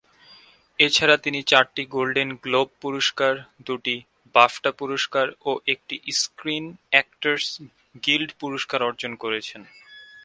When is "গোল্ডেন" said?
1.85-2.29